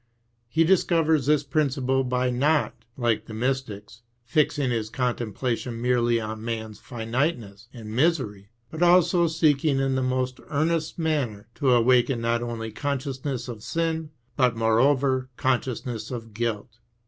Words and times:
He 0.49 0.63
discovers 0.63 1.27
this 1.27 1.43
principally 1.43 2.01
by 2.03 2.31
not, 2.31 2.73
like 2.97 3.27
the 3.27 3.35
mystics, 3.35 4.01
fixing 4.25 4.71
his 4.71 4.89
contemplation 4.89 5.79
merely 5.79 6.19
on 6.19 6.43
man's 6.43 6.79
finiteness 6.79 7.67
and 7.71 7.95
misery, 7.95 8.49
but 8.71 8.81
also 8.81 9.27
seeking 9.27 9.79
in 9.79 9.93
the 9.93 10.01
most 10.01 10.39
earnest 10.49 10.97
manner 10.97 11.49
to 11.53 11.73
awaken 11.73 12.19
not 12.19 12.41
only 12.41 12.71
consciousness 12.71 13.47
of 13.47 13.61
sin, 13.61 14.09
but 14.35 14.55
moreover 14.55 15.29
consciousness 15.37 16.09
of 16.09 16.33
guilt. 16.33 16.79